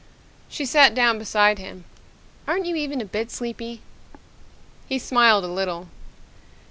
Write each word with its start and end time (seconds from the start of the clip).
She 0.49 0.65
sat 0.65 0.95
down 0.95 1.19
beside 1.19 1.59
him. 1.59 1.83
"Aren't 2.47 2.65
you 2.65 2.75
even 2.75 3.01
a 3.01 3.05
bit 3.05 3.29
sleepy?" 3.29 3.81
He 4.89 4.97
smiled 4.97 5.43
a 5.43 5.47
little. 5.47 5.89